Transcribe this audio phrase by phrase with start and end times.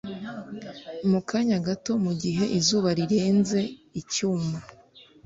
[1.09, 3.59] mu kanya gato mugihe izuba rirenze;
[3.99, 4.57] icyuma